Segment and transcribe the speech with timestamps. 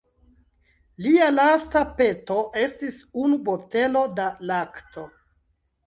[1.07, 5.11] Lia lasta peto estis unu botelo da lakto.